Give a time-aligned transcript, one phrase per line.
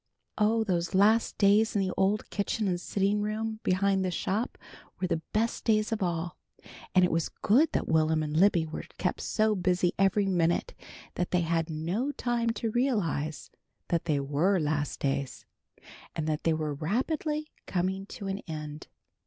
[0.39, 4.57] Oh, those last days in the old kitchen and sitting room behind the shop
[4.99, 6.37] were the best days of all,
[6.95, 10.73] and it was good that Will'm and Libby were kept so busy every minute
[11.13, 13.51] that they had no time to realize
[13.89, 15.45] that they were last days,
[16.15, 18.87] and that they were rapidly coming to an end.